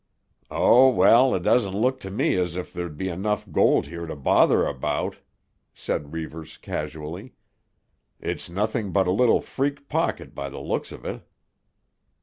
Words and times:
"Oh, 0.49 0.89
well, 0.89 1.35
it 1.35 1.43
doesn't 1.43 1.79
look 1.79 1.99
to 1.99 2.09
me 2.09 2.33
as 2.33 2.55
if 2.55 2.73
there'd 2.73 2.97
be 2.97 3.07
enough 3.07 3.51
gold 3.51 3.85
here 3.85 4.07
to 4.07 4.15
bother 4.15 4.65
about," 4.65 5.17
said 5.75 6.11
Reivers 6.11 6.57
casually. 6.57 7.33
"It's 8.19 8.49
nothing 8.49 8.91
but 8.91 9.05
a 9.05 9.11
little 9.11 9.41
freak 9.41 9.89
pocket 9.89 10.33
by 10.33 10.49
the 10.49 10.59
looks 10.59 10.91
of 10.91 11.05
it." 11.05 11.21